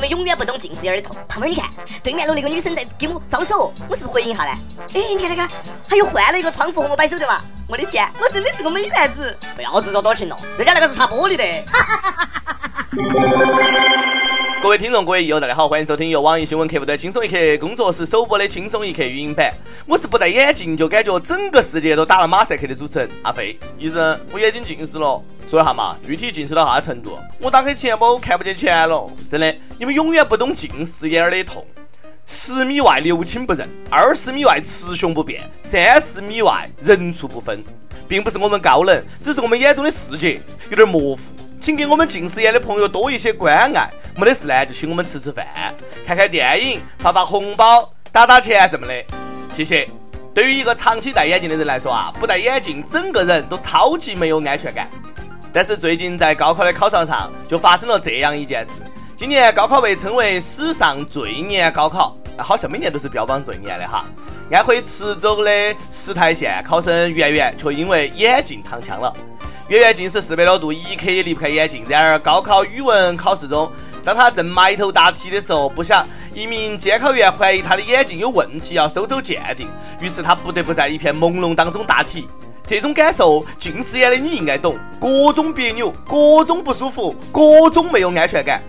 [0.00, 1.14] 你们永远不懂近视眼的痛。
[1.28, 1.68] 胖妹儿，你看
[2.02, 4.58] 对面楼那个女生在给我招手，我是不是回应一下呢？
[4.94, 5.46] 哎，你看，你看，
[5.86, 7.42] 她又换了一个窗户和我摆手的嘛？
[7.68, 9.36] 我的天，我真的是个美男子！
[9.54, 11.44] 不要自作多情了，人家那个是擦玻璃的。
[11.70, 11.84] 哈
[14.62, 19.54] 各位听众，各位益友，大家好，欢迎收听由网易新闻客户端轻松一刻工作室首播的轻松一刻语音版。
[19.86, 23.58] 我是不戴眼镜就感觉整个世界都打了马赛克的主持人阿飞。
[23.78, 27.18] 医生，我眼睛近视了，说一下嘛，具体近视到啥程度？
[27.40, 31.66] 我打开钱包看不见钱了，真的，你们永远不懂近视眼的痛。
[32.26, 37.64] 十米外六亲不认，二十米外雌雄不辨，三十米外人畜不分，
[38.06, 41.22] 并不是我们高冷，只是我们眼中的世界有点模糊。
[41.60, 45.46] 请给我们近视眼的朋友多一些关爱，没得事呢就请我们吃吃饭、
[46.06, 48.92] 看看电影、发发红包、打打钱什么的，
[49.54, 49.88] 谢谢。
[50.34, 54.90] 对于一个长期戴眼镜的人来说啊，不戴眼镜整个人都超级没有安全感。
[55.54, 58.72] 但是最近在高考的考场上就发生了这样一件事，
[59.16, 64.04] 今年高考被称为史上最严高考，好像每年都是标榜最严的哈。
[64.52, 65.50] 安徽池州的
[65.90, 69.10] 石台县考生圆圆却因为眼镜躺枪了。
[69.68, 71.86] 圆圆近视四百多度，一刻也离不开眼镜。
[71.88, 73.70] 然而，高考语文考试中，
[74.02, 79.68] 当他正埋头答题的时候，不想一名监考员怀疑他的眼镜有问题，要收走鉴定。
[80.00, 82.28] 于是他不得不在一片朦胧当中答题。
[82.64, 84.76] 这种感受，近视眼的你应该懂。
[85.00, 88.62] 各种别扭，各种不舒服，各种没有安全感。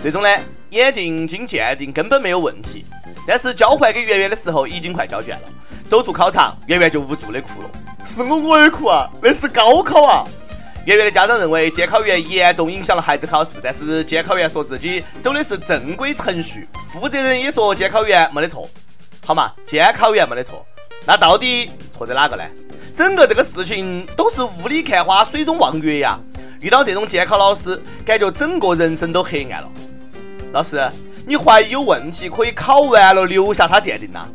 [0.00, 0.28] 最终呢，
[0.70, 2.84] 眼镜经鉴定根本没有问题。
[3.26, 5.48] 但是交还给圆圆的时候，已经快交卷了。
[5.88, 7.70] 走出考场，圆圆就无助的哭了。
[8.04, 10.24] 是我我也哭啊，那是高考啊！
[10.90, 18.68] 圆圆的家长认为监考员严重影响了孩子考试，但是监考员说自己走的是正规程序，负责人也说监考员没得错。
[19.24, 20.66] 好嘛，监考员没得错，
[21.06, 22.42] 那到底错在哪个呢？
[22.92, 26.18] 整个这个事情都是雾里看花，水中望月呀！
[26.60, 29.70] 遇到这种监考老师，感觉整个人生都黑暗了。
[30.52, 30.90] 老师，
[31.24, 34.26] 你怀疑有问题，可以考完了留下他鉴定呐。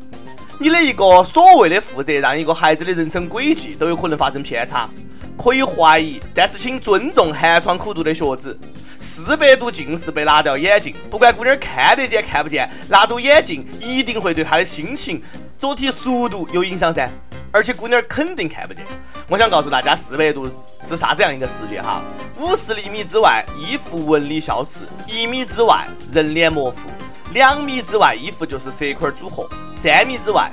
[0.57, 4.89] 你的一个所谓的负责，让一个孩子的人生轨迹都有可能发生偏差，
[5.37, 8.57] 可以怀疑，但是请尊重寒窗苦读的学子。
[8.99, 15.21] 四百度近视被拿掉眼镜，不管姑娘看得见看不见，拿走眼镜一定会对她的心情、
[15.57, 17.09] 做题速度有影响噻。
[17.51, 18.83] 而且姑娘肯定看不见。
[19.29, 20.49] 我想告诉大家，四百度
[20.81, 22.01] 是啥子样一个世界哈？
[22.37, 26.89] 五十厘米之外，衣服纹理消失；一米之外，人脸模糊。
[27.31, 30.51] 两米之外，衣服就是色块组合；三米之外，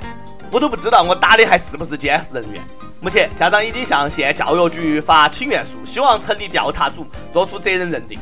[0.49, 2.61] 我都不知道我打的还是不是监视人员。
[3.03, 8.17] 目前，家长已经向县教育局发请愿书，希望成立调查组，做出责任认定。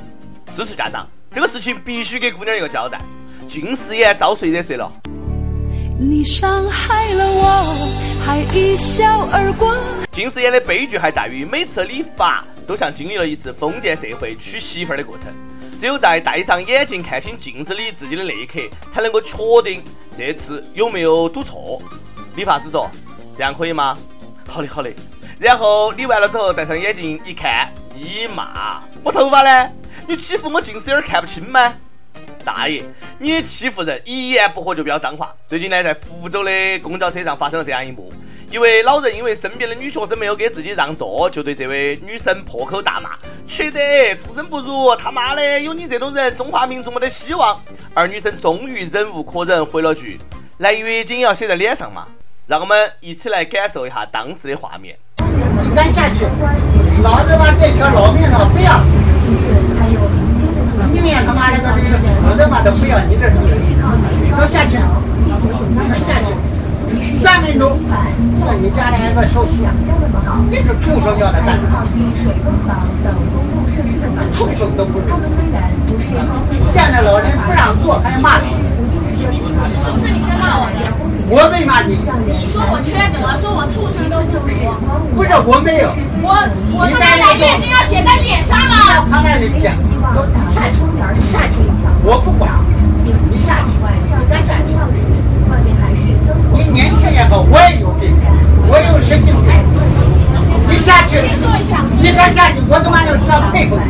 [0.56, 3.00] 支持家长，这个事情必须给姑娘一个交代。
[3.47, 4.91] 近视眼招谁惹谁了？
[6.00, 7.78] 你伤害了我，
[8.25, 9.78] 还一笑而过。
[10.12, 15.28] 近视眼的悲剧还在于，每次理发都像经历了一次封建社会娶媳妇儿的过程。
[15.80, 18.59] 只有在戴上眼镜看清镜子里自己的那一刻，
[18.91, 19.84] 才能够确定
[20.18, 21.80] 这次有没有赌错。
[22.36, 22.90] 理发师说
[23.38, 23.96] ：“这样可以吗
[24.51, 24.91] ？”“好的，好的。”
[25.39, 29.72] 然后理完了之后，戴上眼镜一看，一骂：“我头发呢？
[30.07, 31.73] 你欺负我近视眼看不清吗？”
[32.44, 32.84] 大爷，
[33.17, 34.01] 你欺负人！
[34.03, 35.34] 一言不合就飙脏话。
[35.47, 38.11] 最近呢，在福州的公交车上发生了这样一幕。
[38.50, 43.11] 一位老人因为身边的女学生没有给自己让座，就对这位女生破口大骂
[43.47, 43.79] ：“缺德，
[44.16, 44.95] 畜生不如！
[44.95, 47.61] 他妈的，有你这种人，中华民族没得希望！”
[47.94, 50.19] 而女生终于忍无可忍，回了句
[50.59, 52.07] ：“来月经要写在脸上嘛！”
[52.51, 54.94] 让我们一起来感受一下当时的画面。
[55.63, 56.25] 你敢下去？
[57.01, 58.84] 老子把这条老命了不要！
[60.91, 63.00] 你连他妈的个这个死的嘛都不要！
[63.07, 63.56] 你这东西，
[64.35, 64.75] 说下去，
[66.03, 67.23] 下去。
[67.23, 67.79] 三分钟，
[68.45, 69.63] 那你家里还个手续？
[70.51, 71.88] 这个畜生要他干什么？
[74.29, 75.06] 畜生都不是。
[76.73, 78.59] 见着老人不让坐还骂你。
[79.81, 80.91] 是不是你先骂我的？
[81.29, 81.95] 我没骂你。
[82.28, 85.21] 你说我缺德，说我畜生都不如。
[85.40, 85.90] 我没有。
[86.22, 86.30] 我
[86.75, 89.08] 我他妈的眼睛要写在脸上了。
[89.09, 89.90] 他那里讲，你
[90.53, 90.84] 下去，
[91.16, 91.64] 你下去，
[92.03, 92.52] 我不管，
[93.06, 94.70] 你下去，你再下去。
[96.53, 98.14] 你年轻也好，我也有病，
[98.67, 99.50] 我有神经病。
[100.67, 101.17] 你下去，
[102.00, 103.82] 你敢下去，我他妈就是要佩服你。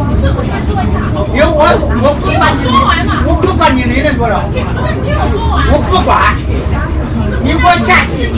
[0.00, 0.98] 不是，我先说一下。
[1.32, 1.64] 因为我
[2.02, 2.64] 我不管你，
[3.28, 4.40] 我不管你理论多少。
[4.48, 4.58] 不是，
[4.96, 5.68] 你听我说完。
[5.70, 6.34] 我不管，
[7.44, 8.32] 你给我下去。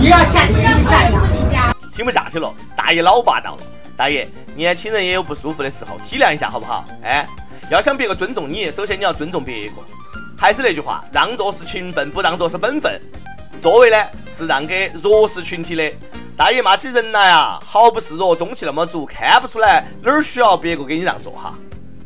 [0.00, 1.03] 你要下去，你下去。
[2.04, 3.62] 听不下去了，大爷老霸道了。
[3.96, 6.84] 大爷，年轻人也有不舒服的时候，体谅一下好不好？
[7.02, 7.26] 哎，
[7.70, 9.76] 要想别个尊重你，首先你要尊重别个。
[10.36, 13.00] 还是那句话，让座是情分，不让座是本分。
[13.62, 13.96] 座位呢
[14.28, 15.90] 是让给弱势群体的。
[16.36, 21.54] 大爷骂起人来啊，毫不示弱，中气那么足，看不出来哪儿需要别个给你让座哈。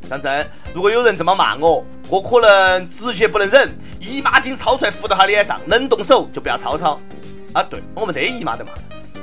[0.09, 7.01] 张真，如果有人这么骂我，我可能直接不能忍，姨妈巾抄出来敷到他脸上，能动手就不要吵吵。
[7.55, 8.71] 啊，对我们得姨妈的嘛，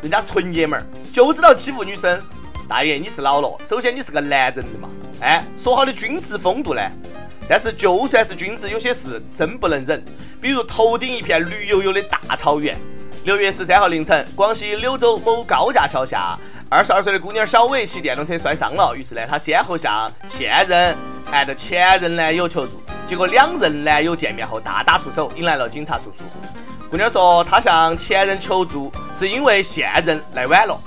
[0.05, 2.21] 人家纯爷们儿就知道欺负女生。
[2.69, 4.87] 大爷，你是老了，首先你是个男人的嘛，
[5.19, 6.81] 哎，说好的君子风度呢？
[7.49, 10.05] 但是就算是君子，有些事真不能忍，
[10.39, 12.79] 比如头顶一片绿油油的大草原。
[13.23, 16.37] 六月十三号凌晨，广西柳州某高架桥下，
[16.69, 20.95] 二十二岁的姑娘小伟骑电动车摔伤了，于是呢，她先后向现任
[21.31, 26.23] 按照前任男友求助，结果两任男友见面后大打出手，引来了警察叔叔。
[26.89, 30.79] 姑娘说，她向前任求助是因为现任来晚了。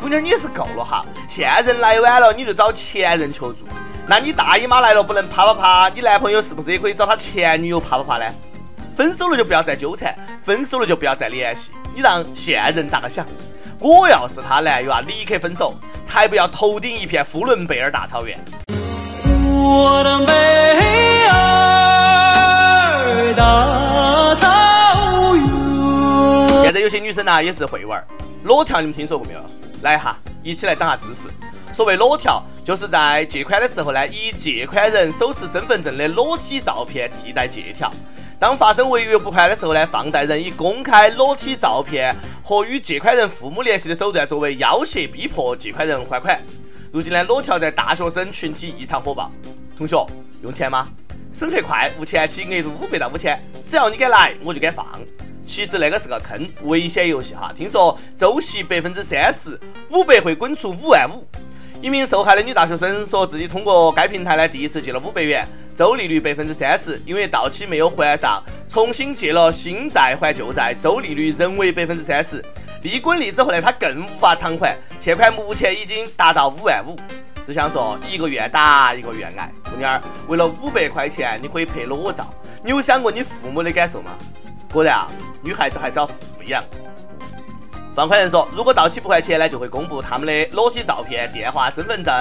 [0.00, 1.06] 姑娘，你也是够了哈！
[1.28, 3.60] 现任来晚了，你就找前任求助。
[4.06, 8.24] 那你大姨妈来了不能啪啪啪，你男朋友是不是也可以找他前女友啪啪啪呢？
[8.92, 10.12] 分手了就不要再纠缠，
[10.42, 11.70] 分手了就不要再联系。
[11.94, 13.24] 你让现任咋个想？
[13.78, 18.36] 我要是他男友啊，立刻分手，才不要头顶一片呼伦贝尔大草原。
[19.38, 20.32] 我的美
[26.82, 28.04] 有些女生呢也是会玩儿，
[28.42, 29.40] 裸跳你们听说过没有？
[29.82, 31.28] 来哈，一起来长下知识。
[31.72, 37.88] 所谓裸跳，就是在借款的时候呢，以借款人手持身份证的裸体照片替代借条。
[38.36, 42.12] 当发生违约不还的时候呢，放贷人以公开裸体照片
[42.42, 46.42] 和与借款人父母联系的手段作为要挟，逼迫借款人还款。
[46.90, 49.30] 如今呢，裸跳在大学生群体异常火爆。
[49.76, 50.04] 同学，
[50.42, 50.88] 用钱吗？
[51.32, 53.40] 审核快，无前期额度五百到五千，
[53.70, 54.84] 只要你敢来，我就敢放。
[55.46, 57.52] 其实那个是个坑，危险游戏哈。
[57.54, 59.58] 听说周息百分之三十，
[59.90, 61.26] 五百会滚出五万五。
[61.80, 72.42] 一名受害的女大学生说自己通过该平台呢，第一次借了五百元，周利率百分之三十，因为到期没有还上，重新借了新债还旧债，周利率仍为百分之三十。
[72.82, 76.96] 利滚利之后呢，她更无法偿还，欠款目前已经达到五万五。
[77.44, 79.52] 只想说，一个愿打一个愿挨。
[79.64, 84.16] 姑娘，为了五百块钱，你可以拍裸照，你有想过你父母的感受吗？
[84.72, 85.06] 果然啊，
[85.42, 86.64] 女孩子还是要富养。
[87.94, 92.14] 放款人说，如果到期不还钱呢，就会公布他们的裸体照片、电话、身份证、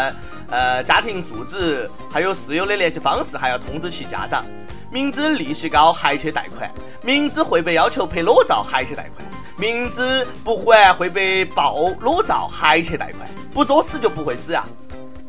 [0.50, 4.44] 呃家庭住址，还有室友的联系方式，还要通知其家长。
[4.92, 6.70] 明知利息高还去贷款，
[7.02, 9.26] 明知会被要求拍裸照还去贷款，
[9.58, 13.20] 明知不还会被爆裸照还去贷款，
[13.54, 14.66] 不作死就不会死啊！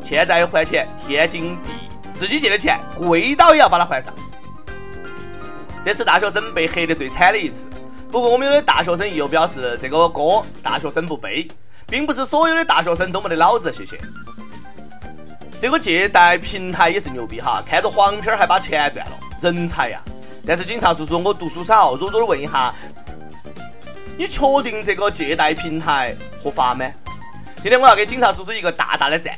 [0.03, 4.13] 欠债还钱天经地义，自己借的钱跪倒也要把它还上。
[5.85, 7.67] 这是大学生被黑得最惨的一次。
[8.11, 11.49] 不过我们有的大学生又表示，这个锅大学生不背，
[11.87, 13.73] 并不是所有的大学生都没得脑子。
[13.73, 13.99] 谢谢。
[15.59, 20.03] 这个借贷平台也是牛逼哈，看着黄片还把钱赚了，人才呀！
[20.45, 22.75] 但是警察叔叔，我读书少，弱弱的问一下，
[24.17, 26.85] 你确定这个借贷平台合法吗？
[27.61, 29.35] 今天我要给警察叔叔一个大大的赞。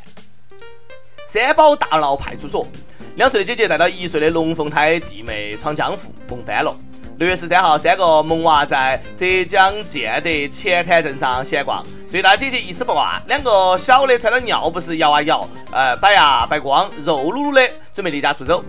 [1.26, 2.66] 三宝大闹派出所，
[3.16, 6.76] 两岁的姐姐带到一岁的龙凤胎弟妹闯江湖，萌翻了。
[7.18, 18.64] 六月十三号，三个萌娃在浙江建德前滩镇上闲逛，最大姐姐一丝不挂，两个小的穿着尿不湿摇啊摇，呃摆啊摆光，肉噜噜的，准备离家出走。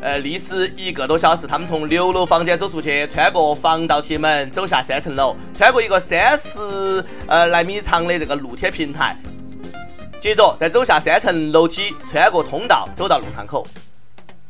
[0.00, 9.14] 呃，历时一个多小时，他们从六楼房间走出去，穿过防盗铁门，走下三层楼，穿过一个三十呃来米长的这个露天平台，
[10.26, 13.64] 接着再走下三层楼梯，穿过通道，走到弄堂口。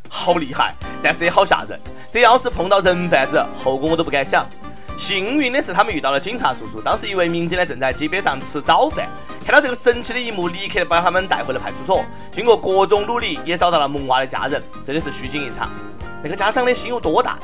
[0.09, 1.79] 好厉害，但是也好吓人。
[2.11, 4.47] 这要是碰到人贩子，后果我都不敢想。
[4.97, 6.81] 幸运的是，他们遇到了警察叔叔。
[6.81, 9.07] 当时一位民警呢正在街边上吃早饭，
[9.45, 12.03] 看到这个神奇的一幕，立刻把他们带回了派出所。
[12.33, 14.63] 经过各种努力，也找到了萌娃的家人。
[14.83, 15.71] 真的是虚惊一场。
[16.23, 17.39] 那个家长的心有多大？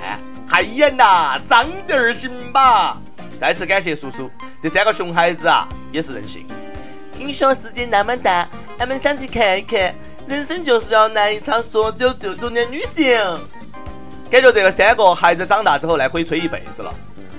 [0.49, 2.97] 太严呐，长点儿行吧？
[3.39, 4.31] 再次感谢叔叔。
[4.59, 6.47] 这三个熊孩子啊，也是任性。
[7.17, 9.95] 听说世界那么大，俺们想去看一看。
[10.27, 13.19] 人生就是要来一场说走就走的旅行。
[14.31, 16.95] 感觉这个三个孩子长大之后呢，可以吹一辈子了。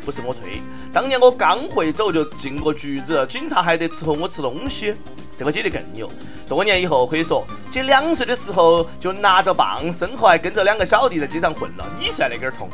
[0.05, 0.61] 不是我吹，
[0.91, 4.93] 当年我刚会走就进过局子，警察还得伺候我吃东西。
[5.35, 6.11] 这个姐姐更牛，
[6.47, 11.85] 多年以后可以说，姐两岁的时候就拿着棒，身后还跟着两个小弟在街上混了。
[11.97, 12.69] 你算那根葱？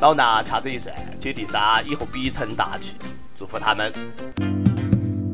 [0.00, 2.96] 老衲掐指一算，姐弟仨以后必成大器，
[3.38, 4.49] 祝福他们。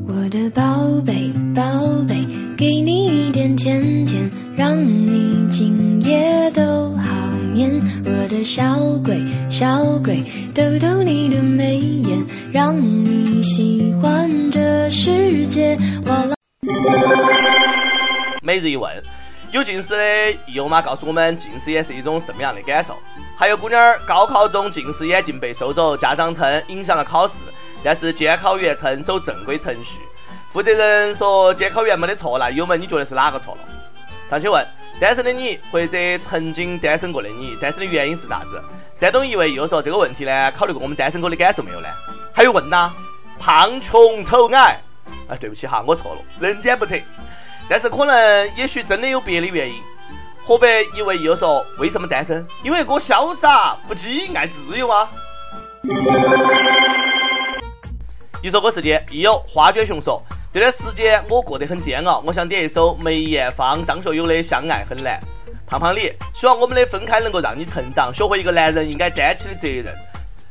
[0.09, 0.63] 我的宝
[1.05, 1.61] 贝，宝
[2.07, 2.15] 贝，
[2.57, 7.69] 给你一点甜甜，让你今夜都好眠。
[8.05, 10.23] 我的小鬼，小鬼，
[10.55, 15.77] 逗逗你的眉眼，让你喜欢这世界。
[18.41, 18.89] 每日一问：
[19.51, 22.95] 有近视的益友妈告诉我们，近视眼是一种什么样的感受？
[23.35, 27.43] 还有姑娘高考中近视眼镜被收走，家长称影响了考试，
[27.83, 29.99] 但是监考员称走正规程序。
[30.51, 33.61] 负责人说监考员没得错，那友们你觉得是哪个错了？
[34.29, 34.65] 上去问：
[34.99, 38.61] 单身的你，或者曾经单身过的你，单身的原因是啥子？
[38.93, 41.87] 山东一位又说这个问题呢，考虑过我们单身狗的感受没有呢？
[42.33, 42.91] 还有问呐，
[43.39, 44.81] 胖穷丑矮？
[45.29, 46.95] 哎，对不起哈，我错了，人间不测。
[47.69, 49.75] 但是可能也许真的有别的原因。
[50.43, 52.45] 河北一位又说：为什么单身？
[52.63, 55.09] 因为我潇洒不羁，爱自由啊。
[58.47, 65.19] 一首歌时间，亦有花卷熊说：这段时间我过得很煎熬，我想点一首梅艳芳、张学友的《相爱很难》。
[65.69, 69.93] 胖胖李，希望我们的分开能够让你成长，学会一个男人应该担起的责任。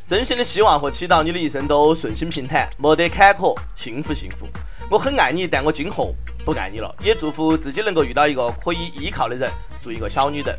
[0.07, 4.47] 真心的希望和祈祷你的一生都顺心平坦，没得坎坷，幸福幸福。
[4.91, 6.95] 我很爱你，但我今后不爱你了。
[7.03, 9.50] 也祝福自己能够遇到一个可以依靠的人，
[9.83, 10.55] 做一个小女人。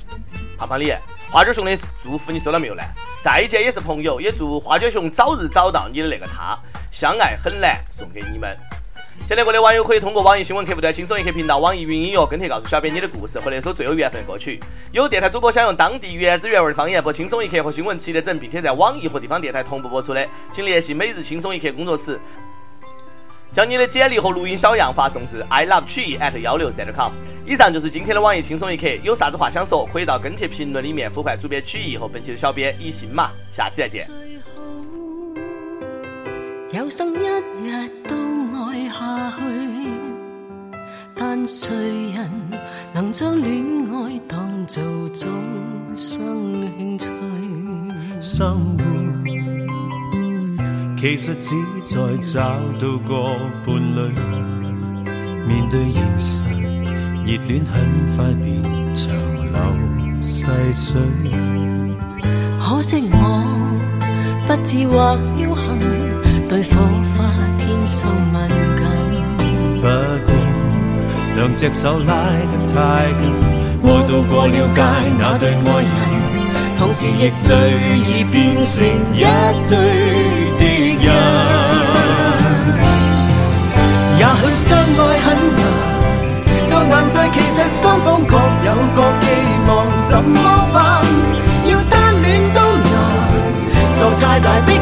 [0.57, 0.91] 胖胖你，
[1.29, 2.81] 花卷熊的祝福你收到没有呢？
[3.21, 6.57] 再见也是朋友，也祝花卷熊早日找到你的那个他。
[6.91, 8.57] 相爱很难，送给你们。
[9.25, 14.59] 现在国内网友可以通过网易新闻客户端轻松一刻频道、网易云音乐跟帖告诉小编你的故事和那首最有缘分的歌曲。
[14.91, 22.19] 有电台主播想用当地原汁原味的方言播轻松一刻和新闻七点整，并且在网易和地方电台同步播出的，请联系每日轻松一刻工作室，
[23.51, 27.11] 将你的简历和录音小样发送至 i love 曲艺 at 幺六三点 com。
[27.45, 33.31] 以上就是今天的网易轻松一刻，有啥子话想说，可以到跟帖评论里面呼唤主编曲艺和本期的小编一心嘛。
[33.51, 34.07] 下期再见。
[36.71, 37.17] 有生一
[37.65, 38.15] 日都
[38.65, 39.43] 爱下去，
[41.15, 41.73] 但谁
[42.13, 42.29] 人
[42.93, 43.63] 能将恋
[43.93, 45.31] 爱当做终
[45.95, 47.09] 生兴趣？
[48.19, 48.83] 生活
[50.99, 53.23] 其实只在找到个
[53.63, 54.11] 伴侣，
[55.47, 56.43] 面对现实，
[57.23, 57.85] 热恋很
[58.15, 58.63] 快变
[58.95, 59.13] 长
[59.53, 59.57] 流
[60.19, 60.99] 细水。
[62.59, 63.15] 可惜我
[64.47, 65.87] 不智或侥幸。
[66.49, 67.25] 对火花
[67.59, 68.39] 天生敏
[68.79, 68.81] 感，
[69.81, 69.85] 不
[70.25, 70.33] 过
[71.35, 72.09] 两只手拉
[72.49, 73.21] 得太紧，
[73.83, 74.81] 爱到过了界
[75.19, 75.91] 那对爱人，
[76.77, 77.53] 同时亦最
[77.99, 79.21] 易变成一
[79.67, 79.75] 对
[84.17, 85.61] 也许相爱很难，
[86.67, 89.25] 就难在其实双方各有各寄
[89.67, 90.35] 望，怎么
[90.73, 91.05] 办？
[91.69, 92.93] 要单恋都难，
[93.93, 94.79] 受太大的礼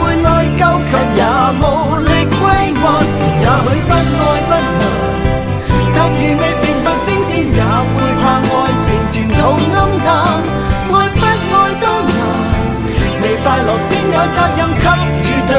[0.00, 0.28] 会内
[0.58, 0.62] 疚。
[0.88, 1.22] 却也
[1.60, 1.62] 无
[1.98, 2.40] 力归
[2.80, 2.82] 还，
[3.42, 4.82] 也许不爱不能，
[5.94, 7.60] 但如未成佛升仙，也
[7.92, 8.48] 会怕爱
[8.80, 9.36] 情前途
[9.74, 9.76] 暗
[10.06, 10.08] 淡。
[10.88, 12.18] 爱不爱都难，
[13.20, 14.84] 未快乐先有责任给
[15.22, 15.50] 予对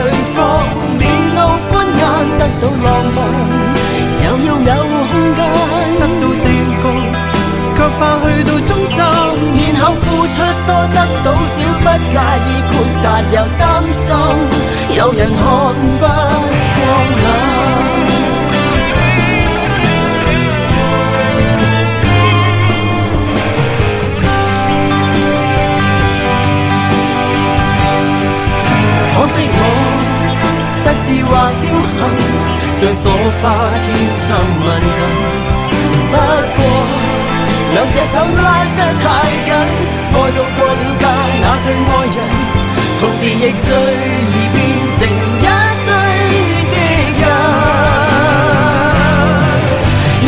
[11.87, 13.63] 不介意豁达又担
[13.93, 14.03] 心。
[14.97, 15.39] 有人看
[15.99, 16.83] 不过
[17.15, 17.25] 眼，
[29.13, 29.59] 可惜我
[30.83, 31.31] 不智或
[31.63, 31.65] 侥
[31.97, 32.01] 幸，
[32.81, 33.03] 对火
[33.39, 33.43] 花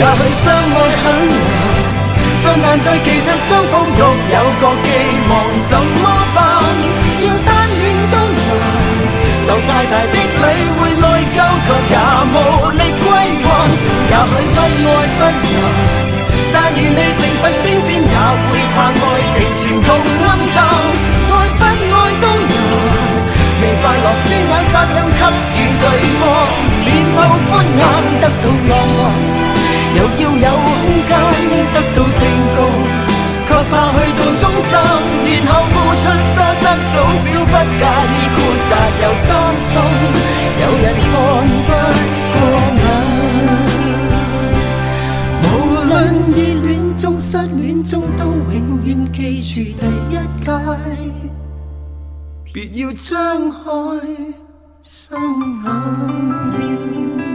[0.09, 1.37] 也许相爱很难，
[2.41, 4.89] 再难在其实双方各有各寄
[5.29, 6.37] 望，怎么办？
[7.21, 8.49] 要单恋都难，
[9.45, 10.17] 受太大的礼
[10.81, 12.35] 会内疚，却也无
[12.71, 13.07] 力归
[13.45, 13.47] 还。
[14.09, 14.57] 也许不
[14.89, 15.55] 爱不难，
[16.53, 18.17] 但愿未成佛升仙，也
[18.49, 20.57] 会怕爱情前途暗淡。
[21.29, 22.51] 爱不爱都难。
[23.61, 25.21] 未快乐先有责任给
[47.89, 50.13] 中，都永远记住第一
[50.45, 50.47] 届。
[52.53, 53.57] 别要张开
[54.83, 55.19] 双
[55.63, 57.28] 眼。